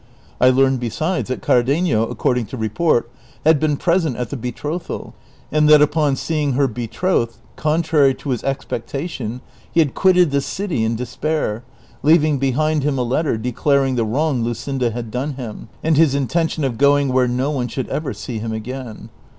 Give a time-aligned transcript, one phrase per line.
[0.39, 3.07] I learned besides that Cardenio, according to report,
[3.45, 5.13] had been present at the betrothal;
[5.51, 9.41] and that upon seeing her betrothed contrai y to his expec tation,
[9.71, 11.63] he had quitted the city in despair,
[12.01, 16.15] leaving behind him a let ter declaring the wrong Luscinda had done him, and his
[16.15, 19.11] intention of going where no one should ever see him again.